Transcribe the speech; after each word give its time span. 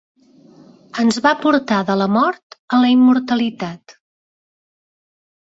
Ens 1.03 1.19
va 1.25 1.33
portar 1.43 1.81
de 1.89 1.97
la 2.03 2.07
mort 2.15 2.57
a 2.75 2.81
la 2.85 2.91
immortalitat. 2.95 3.97